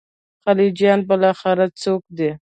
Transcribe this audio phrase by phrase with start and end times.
[0.43, 2.31] خلجیان بالاخره څوک دي.